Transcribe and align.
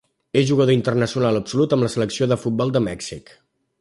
És 0.39 0.45
jugador 0.51 0.75
internacional 0.75 1.37
absolut 1.41 1.75
amb 1.77 1.87
la 1.87 1.91
Selecció 1.97 2.29
de 2.33 2.39
futbol 2.47 2.75
de 2.79 2.83
Mèxic. 2.87 3.31